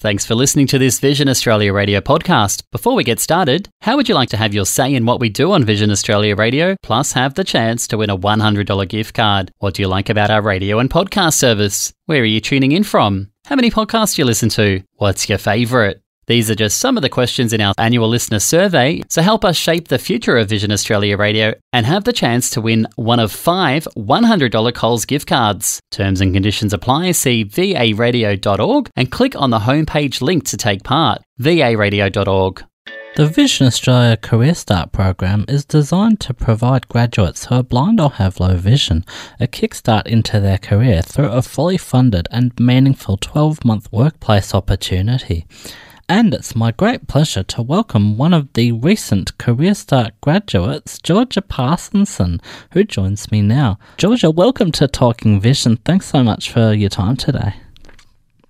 Thanks 0.00 0.24
for 0.24 0.36
listening 0.36 0.68
to 0.68 0.78
this 0.78 1.00
Vision 1.00 1.28
Australia 1.28 1.72
Radio 1.72 2.00
podcast. 2.00 2.62
Before 2.70 2.94
we 2.94 3.02
get 3.02 3.18
started, 3.18 3.68
how 3.80 3.96
would 3.96 4.08
you 4.08 4.14
like 4.14 4.28
to 4.28 4.36
have 4.36 4.54
your 4.54 4.64
say 4.64 4.94
in 4.94 5.06
what 5.06 5.18
we 5.18 5.28
do 5.28 5.50
on 5.50 5.64
Vision 5.64 5.90
Australia 5.90 6.36
Radio, 6.36 6.76
plus 6.84 7.14
have 7.14 7.34
the 7.34 7.42
chance 7.42 7.88
to 7.88 7.98
win 7.98 8.08
a 8.08 8.16
$100 8.16 8.88
gift 8.88 9.14
card? 9.14 9.50
What 9.58 9.74
do 9.74 9.82
you 9.82 9.88
like 9.88 10.08
about 10.08 10.30
our 10.30 10.40
radio 10.40 10.78
and 10.78 10.88
podcast 10.88 11.34
service? 11.34 11.92
Where 12.06 12.22
are 12.22 12.24
you 12.24 12.40
tuning 12.40 12.70
in 12.70 12.84
from? 12.84 13.32
How 13.46 13.56
many 13.56 13.72
podcasts 13.72 14.14
do 14.14 14.22
you 14.22 14.26
listen 14.26 14.50
to? 14.50 14.84
What's 14.92 15.28
your 15.28 15.38
favourite? 15.38 15.96
These 16.28 16.50
are 16.50 16.54
just 16.54 16.78
some 16.78 16.98
of 16.98 17.02
the 17.02 17.08
questions 17.08 17.54
in 17.54 17.62
our 17.62 17.72
annual 17.78 18.06
listener 18.06 18.38
survey, 18.38 19.00
so 19.08 19.22
help 19.22 19.46
us 19.46 19.56
shape 19.56 19.88
the 19.88 19.98
future 19.98 20.36
of 20.36 20.50
Vision 20.50 20.70
Australia 20.70 21.16
Radio 21.16 21.54
and 21.72 21.86
have 21.86 22.04
the 22.04 22.12
chance 22.12 22.50
to 22.50 22.60
win 22.60 22.86
one 22.96 23.18
of 23.18 23.32
five 23.32 23.88
$100 23.96 24.74
Coles 24.74 25.06
gift 25.06 25.26
cards. 25.26 25.80
Terms 25.90 26.20
and 26.20 26.34
conditions 26.34 26.74
apply. 26.74 27.12
See 27.12 27.46
varadio.org 27.46 28.90
and 28.94 29.10
click 29.10 29.40
on 29.40 29.48
the 29.48 29.60
homepage 29.60 30.20
link 30.20 30.44
to 30.48 30.58
take 30.58 30.84
part. 30.84 31.22
varadio.org. 31.40 32.62
The 33.16 33.26
Vision 33.26 33.66
Australia 33.66 34.18
Career 34.18 34.54
Start 34.54 34.92
program 34.92 35.46
is 35.48 35.64
designed 35.64 36.20
to 36.20 36.34
provide 36.34 36.88
graduates 36.88 37.46
who 37.46 37.54
are 37.54 37.62
blind 37.62 38.00
or 38.00 38.10
have 38.10 38.38
low 38.38 38.54
vision 38.56 39.06
a 39.40 39.46
kickstart 39.46 40.06
into 40.06 40.40
their 40.40 40.58
career 40.58 41.00
through 41.00 41.30
a 41.30 41.40
fully 41.40 41.78
funded 41.78 42.28
and 42.30 42.52
meaningful 42.60 43.16
12 43.16 43.64
month 43.64 43.90
workplace 43.90 44.54
opportunity 44.54 45.46
and 46.08 46.32
it's 46.32 46.56
my 46.56 46.72
great 46.72 47.06
pleasure 47.06 47.42
to 47.42 47.60
welcome 47.60 48.16
one 48.16 48.32
of 48.32 48.50
the 48.54 48.72
recent 48.72 49.36
Career 49.36 49.74
Start 49.74 50.18
graduates, 50.22 50.98
Georgia 50.98 51.42
Parsonson, 51.42 52.40
who 52.72 52.82
joins 52.82 53.30
me 53.30 53.42
now. 53.42 53.78
Georgia, 53.98 54.30
welcome 54.30 54.72
to 54.72 54.88
Talking 54.88 55.38
Vision. 55.38 55.76
Thanks 55.84 56.06
so 56.06 56.22
much 56.22 56.50
for 56.50 56.72
your 56.72 56.88
time 56.88 57.16
today. 57.16 57.54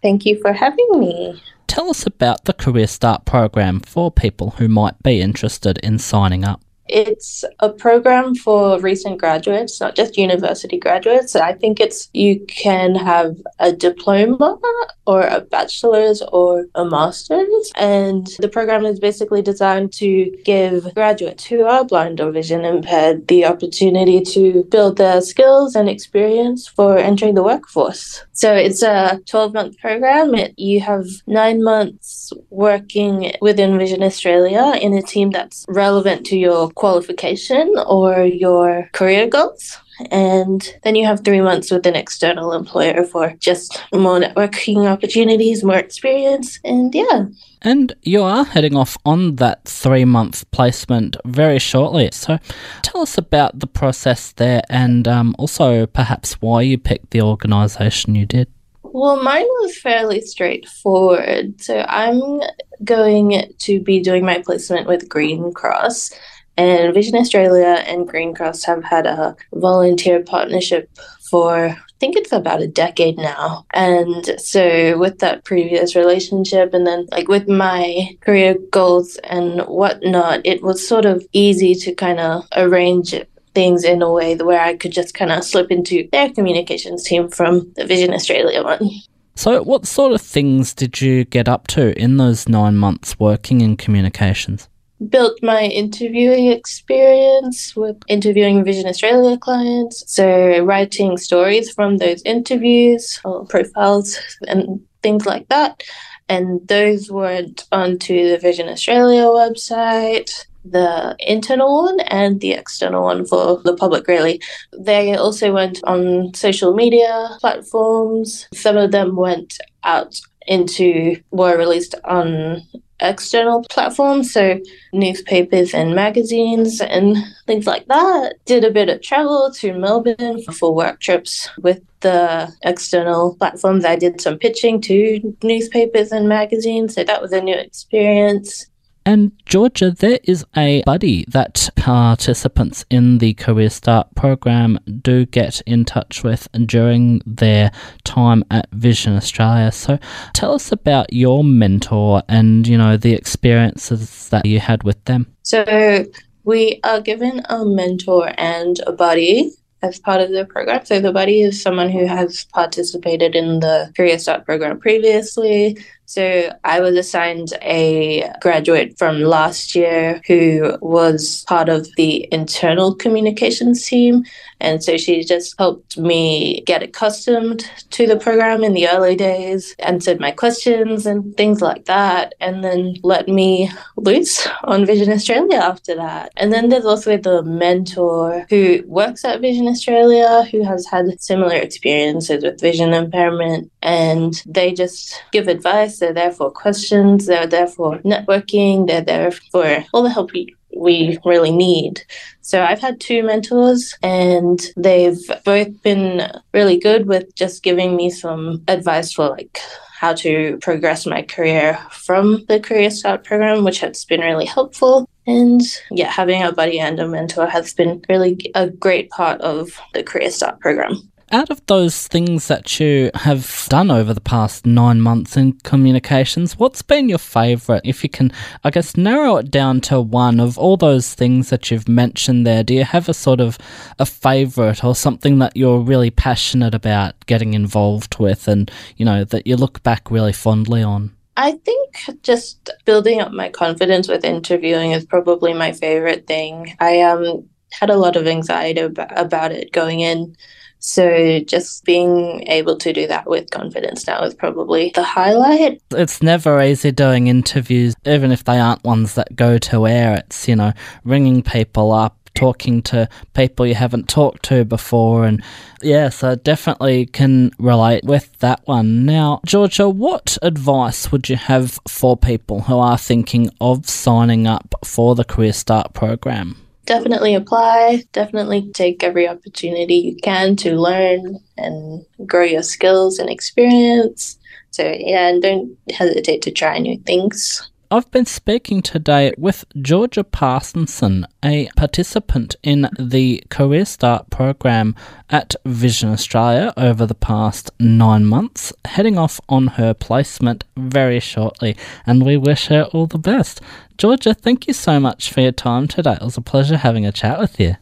Thank 0.03 0.25
you 0.25 0.41
for 0.41 0.53
having 0.53 0.89
me. 0.93 1.43
Tell 1.67 1.91
us 1.91 2.07
about 2.07 2.45
the 2.45 2.53
Career 2.53 2.87
Start 2.87 3.25
program 3.25 3.81
for 3.81 4.13
people 4.13 4.51
who 4.51 4.69
might 4.69 5.03
be 5.03 5.21
interested 5.21 5.79
in 5.79 5.99
signing 5.99 6.45
up. 6.45 6.61
It's 6.89 7.45
a 7.61 7.71
program 7.71 8.35
for 8.35 8.81
recent 8.81 9.19
graduates, 9.19 9.81
not 9.81 9.95
just 9.95 10.17
university 10.17 10.79
graduates. 10.79 11.37
I 11.37 11.53
think 11.53 11.81
it's 11.81 12.09
you 12.13 12.45
can 12.47 12.95
have 12.95 13.37
a 13.59 13.73
diploma 13.73 14.59
or 15.07 15.23
a 15.23 15.41
bachelor's 15.41 16.23
or 16.33 16.67
a 16.75 16.85
master's. 16.85 17.73
And 17.77 18.27
the 18.41 18.49
program 18.49 18.85
is 18.85 19.01
basically 19.01 19.43
designed 19.43 19.93
to 19.95 20.31
give 20.45 20.93
graduates 20.95 21.45
who 21.45 21.65
are 21.65 21.85
blind 21.85 22.21
or 22.21 22.31
vision 22.31 22.65
impaired 22.65 23.27
the 23.29 23.47
opportunity 23.47 24.21
to 24.21 24.65
build 24.65 24.99
their 24.99 25.21
skills 25.21 25.75
and 25.75 25.89
experience 25.89 26.69
for 26.69 26.99
entering 26.99 27.35
the 27.35 27.43
workforce. 27.43 28.25
So 28.33 28.55
it's 28.55 28.83
a 28.83 29.21
12 29.27 29.55
month 29.55 29.79
program. 29.79 30.35
It, 30.35 30.55
you 30.59 30.81
have 30.81 31.07
nine 31.27 31.63
months 31.63 32.33
working 32.51 33.33
within 33.41 33.79
Vision 33.79 34.03
Australia 34.03 34.75
in 34.81 34.93
a 34.95 35.03
team 35.03 35.31
that's 35.31 35.65
relevant 35.69 36.27
to 36.27 36.39
your 36.39 36.71
qualification 36.79 37.75
or 37.87 38.25
your 38.25 38.89
career 38.93 39.27
goals. 39.27 39.79
And 40.13 40.63
then 40.85 40.95
you 40.95 41.05
have 41.07 41.25
three 41.25 41.41
months 41.41 41.73
with 41.73 41.85
an 41.85 41.97
external 41.97 42.53
employer 42.53 43.03
for 43.05 43.35
just 43.41 43.83
more 43.93 44.21
networking 44.21 44.87
opportunities, 44.87 45.65
more 45.65 45.77
experience, 45.77 46.61
and 46.65 46.95
yeah. 46.95 47.27
And 47.63 47.93
you 48.03 48.23
are 48.23 48.45
heading 48.45 48.77
off 48.77 48.97
on 49.05 49.37
that 49.37 49.65
three 49.65 50.05
month 50.05 50.49
placement 50.53 51.17
very 51.25 51.59
shortly. 51.59 52.11
So 52.13 52.39
tell 52.83 53.01
us 53.01 53.19
about 53.19 53.59
the 53.59 53.67
process 53.67 54.33
there 54.33 54.63
and 54.71 55.09
um, 55.09 55.35
also 55.37 55.87
perhaps 55.87 56.35
why 56.35 56.63
you 56.63 56.79
picked 56.79 57.11
the 57.11 57.23
organisation 57.23 58.15
you 58.15 58.25
did. 58.25 58.47
Well, 58.85 59.23
mine 59.23 59.47
was 59.61 59.79
fairly 59.79 60.21
straightforward. 60.21 61.61
So 61.61 61.85
I'm 61.89 62.41
going 62.85 63.53
to 63.59 63.81
be 63.81 64.01
doing 64.01 64.25
my 64.25 64.41
placement 64.41 64.87
with 64.87 65.09
Green 65.09 65.53
Cross. 65.53 66.13
And 66.59 66.93
Vision 66.93 67.15
Australia 67.15 67.85
and 67.87 68.07
Green 68.07 68.35
Cross 68.35 68.65
have 68.65 68.83
had 68.83 69.07
a 69.07 69.37
volunteer 69.55 70.21
partnership 70.23 70.91
for 71.31 71.69
I 71.69 72.01
think 72.01 72.17
it's 72.17 72.33
about 72.33 72.63
a 72.63 72.69
decade 72.69 73.17
now. 73.17 73.65
And 73.75 74.41
so 74.41 74.97
with 74.99 75.19
that 75.19 75.45
previous 75.45 75.97
relationship 75.97 76.73
and 76.73 76.87
then 76.87 77.09
like 77.11 77.27
with 77.27 77.49
my 77.49 78.17
career 78.21 78.57
goals 78.71 79.17
and 79.25 79.63
whatnot, 79.63 80.43
it 80.45 80.63
was 80.63 80.87
sort 80.87 81.07
of 81.07 81.27
easy 81.33 81.75
to 81.75 81.95
kind 81.95 82.21
of 82.21 82.47
arrange 82.57 83.15
things 83.55 83.83
in 83.83 84.03
a 84.03 84.13
way 84.13 84.37
where 84.37 84.61
I 84.61 84.77
could 84.77 84.93
just 84.93 85.15
kind 85.15 85.33
of 85.33 85.43
slip 85.43 85.73
into 85.73 86.09
their 86.13 86.31
communications 86.31 87.03
team 87.03 87.29
from 87.29 87.73
the 87.75 87.85
Vision 87.85 88.15
Australia 88.15 88.63
one. 88.63 88.89
So, 89.35 89.63
what 89.63 89.87
sort 89.87 90.13
of 90.13 90.21
things 90.21 90.75
did 90.75 91.01
you 91.01 91.25
get 91.25 91.49
up 91.49 91.67
to 91.69 91.97
in 92.01 92.17
those 92.17 92.49
nine 92.49 92.77
months 92.77 93.19
working 93.19 93.61
in 93.61 93.77
communications? 93.77 94.69
Built 95.09 95.39
my 95.43 95.63
interviewing 95.63 96.49
experience 96.49 97.77
with 97.77 97.97
interviewing 98.09 98.65
Vision 98.65 98.87
Australia 98.87 99.37
clients. 99.37 100.05
So, 100.07 100.65
writing 100.65 101.17
stories 101.17 101.73
from 101.73 101.99
those 101.99 102.23
interviews, 102.23 103.21
or 103.25 103.45
profiles, 103.47 104.19
and 104.47 104.81
things 105.03 105.27
like 105.27 105.49
that. 105.49 105.83
And 106.29 106.67
those 106.69 107.11
went 107.11 107.67
onto 107.73 108.29
the 108.29 108.39
Vision 108.39 108.69
Australia 108.69 109.25
website, 109.25 110.31
the 110.65 111.17
internal 111.21 111.85
one 111.85 112.01
and 112.01 112.41
the 112.41 112.53
external 112.53 113.05
one 113.05 113.25
for 113.25 113.63
the 113.63 113.75
public, 113.75 114.07
really. 114.09 114.41
They 114.79 115.15
also 115.15 115.53
went 115.53 115.81
on 115.85 116.35
social 116.35 116.75
media 116.75 117.31
platforms. 117.41 118.47
Some 118.53 118.77
of 118.77 118.91
them 118.91 119.17
went 119.17 119.59
out 119.85 120.21
into, 120.47 121.17
were 121.31 121.57
released 121.57 121.95
on 122.05 122.63
external 123.01 123.65
platforms, 123.71 124.33
so 124.33 124.61
newspapers 124.93 125.75
and 125.75 125.95
magazines 125.95 126.81
and 126.81 127.17
things 127.47 127.67
like 127.67 127.87
that. 127.87 128.35
Did 128.45 128.65
a 128.65 128.71
bit 128.71 128.89
of 128.89 129.03
travel 129.03 129.51
to 129.55 129.73
Melbourne 129.73 130.43
for 130.53 130.75
work 130.75 131.01
trips 131.01 131.49
with 131.59 131.81
the 132.01 132.53
external 132.63 133.37
platforms. 133.37 133.85
I 133.85 133.97
did 133.97 134.21
some 134.21 134.39
pitching 134.39 134.81
to 134.83 135.37
newspapers 135.43 136.13
and 136.13 136.29
magazines, 136.29 136.95
so 136.95 137.05
that 137.05 137.23
was 137.23 137.33
a 137.33 137.41
new 137.41 137.57
experience. 137.57 138.67
And 139.09 139.33
Georgia, 139.47 139.91
there 139.91 140.19
is 140.25 140.45
a 140.55 140.83
buddy 140.83 141.25
that 141.29 141.71
participants 141.77 142.85
in 142.91 143.17
the 143.17 143.33
Career 143.33 143.71
Start 143.71 144.15
program 144.15 144.79
do 145.01 145.25
get 145.25 145.63
in 145.63 145.87
touch 145.87 146.23
with 146.23 146.47
during 146.67 147.23
their 147.25 147.73
time 148.05 148.45
at 148.51 148.69
Vision 148.71 149.17
Australia. 149.17 149.73
So 149.73 149.99
tell 150.35 150.53
us 150.53 150.73
about 150.73 151.11
your 151.11 151.43
mentor 151.43 152.23
and, 152.29 152.69
you 152.69 152.77
know, 152.77 152.99
the 152.99 153.15
experiences 153.15 154.29
that 154.29 154.45
you 154.45 154.61
had 154.61 154.83
with 154.83 155.03
them. 155.07 155.35
So 155.43 156.05
we 156.45 156.79
are 156.85 157.01
given 157.01 157.41
a 157.49 157.65
mentor 157.65 158.35
and 158.37 158.79
a 158.87 158.93
buddy 158.93 159.53
as 159.81 159.99
part 159.99 160.21
of 160.21 160.33
the 160.33 160.45
program. 160.45 160.85
So 160.85 161.01
the 161.01 161.13
buddy 161.13 161.41
is 161.41 161.63
someone 161.63 161.89
who 161.89 162.05
has 162.05 162.45
participated 162.53 163.35
in 163.35 163.61
the 163.61 163.91
Career 163.97 164.19
Start 164.19 164.45
program 164.45 164.79
previously. 164.79 165.79
So 166.09 166.51
I 166.65 166.81
was 166.81 166.97
assigned 166.97 167.53
a 167.61 168.31
graduate 168.41 168.97
from 168.97 169.21
last 169.21 169.75
year 169.75 170.23
who 170.27 170.79
was 170.81 171.45
part 171.47 171.69
of 171.69 171.87
the 171.97 172.27
internal 172.33 172.95
communications 172.95 173.87
team. 173.87 174.25
And 174.59 174.83
so 174.83 174.97
she 174.97 175.23
just 175.23 175.55
helped 175.59 175.99
me 175.99 176.63
get 176.63 176.83
accustomed 176.83 177.71
to 177.91 178.07
the 178.07 178.17
program 178.17 178.65
in 178.65 178.73
the 178.73 178.89
early 178.89 179.17
days, 179.17 179.75
answered 179.81 180.19
my 180.19 180.31
questions 180.31 181.05
and 181.05 181.37
things 181.37 181.61
like 181.61 181.85
that, 181.85 182.35
and 182.41 182.65
then 182.65 182.95
let 183.03 183.29
me 183.29 183.71
loose 183.97 184.49
on 184.65 184.87
Vision 184.87 185.13
Australia 185.13 185.59
after 185.59 185.95
that. 185.95 186.33
And 186.39 186.55
then 186.55 186.71
there's 186.71 186.87
also 186.87 187.19
the 187.19 187.43
mentor 187.43 188.47
who 188.49 188.83
works 188.87 189.27
at 189.27 189.43
Vision 189.43 189.69
Australia 189.69 190.49
who 190.51 190.65
has 190.65 190.87
had 190.87 191.21
similar 191.21 191.55
experiences 191.55 192.43
with 192.43 192.61
vision 192.61 192.95
impairment, 192.95 193.71
and 193.83 194.43
they 194.47 194.73
just 194.73 195.23
give 195.33 195.49
advice 195.49 195.98
they're 195.99 196.13
there 196.13 196.33
for 196.33 196.51
questions. 196.51 197.27
They're 197.27 197.47
there 197.47 197.67
for 197.67 197.99
networking. 197.99 198.87
They're 198.87 199.03
there 199.03 199.31
for 199.31 199.85
all 199.93 200.03
the 200.03 200.11
help 200.11 200.33
we, 200.33 200.55
we 200.77 201.19
really 201.25 201.51
need. 201.51 202.03
So 202.41 202.63
I've 202.63 202.81
had 202.81 203.01
two 203.01 203.23
mentors 203.23 203.97
and 204.03 204.61
they've 204.77 205.21
both 205.45 205.83
been 205.83 206.31
really 206.55 206.79
good 206.79 207.07
with 207.07 207.35
just 207.35 207.63
giving 207.63 207.97
me 207.97 208.11
some 208.11 208.63
advice 208.69 209.13
for 209.13 209.29
like 209.29 209.59
how 209.99 210.15
to 210.15 210.57
progress 210.63 211.07
my 211.07 211.23
career 211.23 211.77
from 211.91 212.45
the 212.47 212.61
Career 212.61 212.89
Start 212.89 213.25
program, 213.25 213.65
which 213.65 213.81
has 213.81 214.05
been 214.05 214.21
really 214.21 214.45
helpful. 214.45 215.09
And 215.27 215.61
yeah, 215.91 216.09
having 216.09 216.43
a 216.43 216.53
buddy 216.53 216.79
and 216.79 217.01
a 217.01 217.09
mentor 217.09 217.47
has 217.47 217.75
been 217.75 218.03
really 218.09 218.39
a 218.55 218.71
great 218.71 219.11
part 219.11 219.41
of 219.41 219.71
the 219.95 220.05
Career 220.05 220.31
Start 220.31 220.61
program. 220.61 221.11
Out 221.31 221.51
of 221.51 221.65
those 221.67 222.07
things 222.07 222.49
that 222.49 222.81
you 222.81 223.11
have 223.13 223.67
done 223.69 223.91
over 223.91 224.15
the 224.15 224.21
past 224.21 224.65
nine 224.65 225.03
months 225.03 225.37
in 225.37 225.53
communications, 225.61 226.59
what's 226.59 226.81
been 226.81 227.11
your 227.11 227.19
favourite? 227.19 227.83
If 227.85 228.03
you 228.03 228.09
can, 228.09 228.33
I 228.65 228.71
guess, 228.71 228.97
narrow 228.97 229.37
it 229.37 229.51
down 229.51 229.83
to 229.83 230.01
one 230.01 230.41
of 230.41 230.57
all 230.57 230.79
those 230.79 231.13
things 231.13 231.51
that 231.51 231.71
you've 231.71 231.87
mentioned 231.87 232.47
there, 232.47 232.63
do 232.63 232.73
you 232.73 232.85
have 232.85 233.11
a 233.11 233.15
sort 233.15 233.41
of 233.41 233.59
a 233.99 234.07
favourite 234.07 234.83
or 234.83 234.95
something 234.95 235.39
that 235.41 235.55
you're 235.55 235.81
really 235.81 236.11
passionate 236.11 236.75
about 236.75 237.15
getting 237.27 237.53
involved 237.53 238.19
with 238.19 238.49
and, 238.49 238.71
you 238.97 239.05
know, 239.05 239.23
that 239.25 239.47
you 239.47 239.57
look 239.57 239.83
back 239.83 240.11
really 240.11 240.33
fondly 240.33 240.83
on? 240.83 241.15
I 241.37 241.53
think 241.53 242.23
just 242.23 242.71
building 242.87 243.21
up 243.21 243.33
my 243.33 243.51
confidence 243.51 244.09
with 244.09 244.25
interviewing 244.25 244.93
is 244.93 245.05
probably 245.05 245.53
my 245.53 245.73
favorite 245.73 246.27
thing. 246.27 246.75
I 246.81 247.03
um 247.03 247.49
had 247.71 247.91
a 247.91 247.97
lot 247.97 248.17
of 248.17 248.27
anxiety 248.27 248.81
about, 248.81 249.19
about 249.19 249.53
it 249.53 249.73
going 249.73 250.01
in. 250.01 250.35
So 250.81 251.41
just 251.41 251.85
being 251.85 252.47
able 252.49 252.77
to 252.79 252.93
do 252.93 253.07
that 253.09 253.29
with 253.29 253.51
confidence 253.51 254.07
now 254.07 254.23
is 254.23 254.35
probably 254.35 254.93
the 254.95 255.03
highlight. 255.03 255.83
It's 255.91 256.23
never 256.23 256.63
easy 256.63 256.93
doing 256.93 257.27
interviews, 257.27 257.95
even 258.07 258.33
if 258.33 258.45
they 258.45 258.59
aren't 258.59 258.85
ones 258.85 259.15
that 259.15 259.35
go 259.37 259.59
to 259.59 259.87
air. 259.87 260.15
It's, 260.15 260.49
you 260.49 260.57
know, 260.57 260.73
ringing 261.05 261.43
people 261.43 261.93
up, 261.93 262.17
talking 262.35 262.81
to 262.83 263.09
people 263.35 263.67
you 263.67 263.75
haven't 263.75 264.09
talked 264.09 264.45
to 264.45 264.65
before. 264.65 265.25
And 265.25 265.43
yeah, 265.83 266.09
so 266.09 266.37
definitely 266.37 267.07
can 267.07 267.51
relate 267.59 268.05
with 268.05 268.39
that 268.39 268.61
one. 268.67 269.05
Now, 269.05 269.41
Georgia, 269.45 269.89
what 269.89 270.39
advice 270.43 271.11
would 271.11 271.29
you 271.29 271.37
have 271.37 271.79
for 271.89 272.17
people 272.17 272.63
who 272.63 272.79
are 272.79 272.99
thinking 272.99 273.51
of 273.61 273.89
signing 273.89 274.47
up 274.47 274.75
for 274.85 275.15
the 275.15 275.25
Career 275.25 275.53
Start 275.53 275.93
program? 275.95 276.68
Definitely 276.89 277.35
apply. 277.35 278.05
Definitely 278.13 278.71
take 278.73 279.05
every 279.05 279.29
opportunity 279.29 279.97
you 279.97 280.17
can 280.23 280.57
to 280.57 280.75
learn 280.81 281.39
and 281.59 282.03
grow 282.27 282.45
your 282.45 282.63
skills 282.63 283.19
and 283.19 283.29
experience. 283.29 284.39
So, 284.71 284.85
yeah, 284.99 285.29
and 285.29 285.43
don't 285.43 285.77
hesitate 285.93 286.41
to 286.43 286.51
try 286.51 286.79
new 286.79 286.99
things. 287.01 287.71
I've 287.91 288.11
been 288.11 288.27
speaking 288.27 288.83
today 288.83 289.33
with 289.39 289.65
Georgia 289.81 290.23
Parsonson, 290.23 291.25
a 291.43 291.71
participant 291.75 292.55
in 292.63 292.91
the 292.99 293.43
Career 293.49 293.87
Start 293.87 294.29
program 294.29 294.95
at 295.31 295.55
Vision 295.65 296.11
Australia 296.11 296.75
over 296.77 297.07
the 297.07 297.15
past 297.15 297.71
nine 297.81 298.27
months, 298.27 298.75
heading 298.85 299.17
off 299.17 299.41
on 299.49 299.69
her 299.69 299.95
placement 299.95 300.65
very 300.77 301.19
shortly, 301.19 301.79
and 302.05 302.27
we 302.27 302.37
wish 302.37 302.67
her 302.67 302.83
all 302.93 303.07
the 303.07 303.17
best. 303.17 303.63
Georgia, 303.97 304.35
thank 304.35 304.67
you 304.67 304.75
so 304.75 305.01
much 305.01 305.33
for 305.33 305.41
your 305.41 305.53
time 305.53 305.89
today. 305.89 306.19
It 306.21 306.23
was 306.23 306.37
a 306.37 306.43
pleasure 306.43 306.77
having 306.77 307.07
a 307.07 307.13
chat 307.13 307.39
with 307.39 307.59
you. 307.59 307.77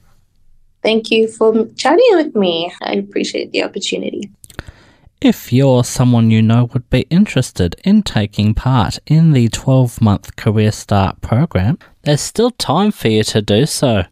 Thank 0.84 1.10
you 1.10 1.26
for 1.26 1.66
chatting 1.74 2.10
with 2.12 2.36
me. 2.36 2.72
I 2.80 2.92
appreciate 2.92 3.50
the 3.50 3.64
opportunity. 3.64 4.30
If 5.20 5.50
you're 5.50 5.82
someone 5.82 6.30
you 6.30 6.42
know 6.42 6.64
would 6.74 6.90
be 6.90 7.06
interested 7.08 7.74
in 7.84 8.02
taking 8.02 8.52
part 8.52 8.98
in 9.06 9.32
the 9.32 9.48
12 9.48 10.02
month 10.02 10.36
Career 10.36 10.70
Start 10.70 11.22
program, 11.22 11.78
there's 12.02 12.20
still 12.20 12.50
time 12.50 12.92
for 12.92 13.08
you 13.08 13.24
to 13.24 13.40
do 13.40 13.64
so. 13.64 14.04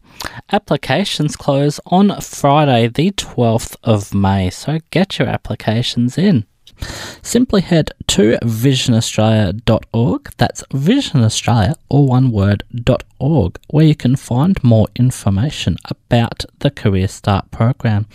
Applications 0.51 1.35
close 1.35 1.79
on 1.85 2.19
Friday, 2.21 2.87
the 2.87 3.11
12th 3.11 3.75
of 3.83 4.15
May, 4.15 4.49
so 4.49 4.79
get 4.89 5.19
your 5.19 5.27
applications 5.27 6.17
in. 6.17 6.45
Simply 7.21 7.61
head 7.61 7.91
to 8.07 8.37
visionaustralia.org, 8.41 10.31
that's 10.37 10.63
visionaustralia, 10.63 11.75
or 11.87 12.07
one 12.07 12.31
word, 12.31 12.63
.org, 13.19 13.59
where 13.69 13.85
you 13.85 13.95
can 13.95 14.15
find 14.15 14.61
more 14.63 14.87
information 14.95 15.77
about 15.85 16.45
the 16.59 16.71
Career 16.71 17.07
Start 17.07 17.51
program. 17.51 18.07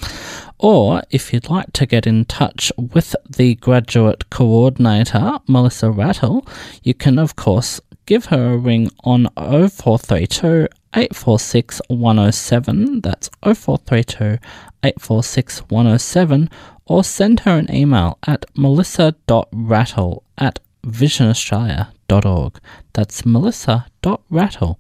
Or 0.62 1.02
if 1.10 1.32
you'd 1.32 1.48
like 1.48 1.72
to 1.72 1.86
get 1.86 2.06
in 2.06 2.26
touch 2.26 2.70
with 2.76 3.16
the 3.28 3.54
graduate 3.54 4.28
coordinator, 4.28 5.38
Melissa 5.48 5.90
Rattle, 5.90 6.46
you 6.82 6.92
can, 6.92 7.18
of 7.18 7.34
course, 7.34 7.80
give 8.04 8.26
her 8.26 8.52
a 8.52 8.58
ring 8.58 8.90
on 9.02 9.28
0432 9.36 10.68
846 10.94 11.80
107. 11.88 13.00
That's 13.00 13.30
0432 13.42 14.38
846 14.84 15.60
107 15.70 16.50
or 16.84 17.04
send 17.04 17.40
her 17.40 17.56
an 17.56 17.74
email 17.74 18.18
at 18.26 18.44
melissa.rattle 18.54 20.24
at 20.36 20.58
visionaustralia.org. 20.84 22.60
That's 22.92 23.24
melissa.rattle 23.24 24.78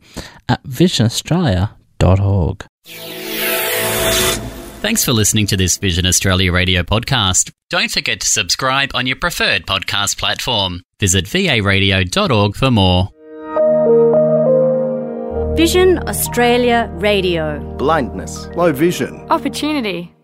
at 0.48 0.62
visionaustralia.org. 0.64 2.66
Thanks 4.80 5.04
for 5.04 5.12
listening 5.12 5.46
to 5.48 5.58
this 5.58 5.76
Vision 5.76 6.06
Australia 6.06 6.52
radio 6.52 6.82
podcast. 6.82 7.52
Don't 7.68 7.90
forget 7.90 8.20
to 8.20 8.26
subscribe 8.26 8.90
on 8.94 9.06
your 9.06 9.16
preferred 9.16 9.66
podcast 9.66 10.16
platform. 10.16 10.80
Visit 10.98 11.26
varadio.org 11.26 12.56
for 12.56 12.70
more. 12.70 13.10
Vision 15.54 15.98
Australia 16.08 16.90
Radio. 16.94 17.60
Blindness. 17.76 18.46
Low 18.56 18.72
vision. 18.72 19.26
Opportunity. 19.28 20.14